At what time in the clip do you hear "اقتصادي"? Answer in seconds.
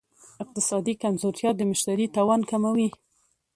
0.43-0.93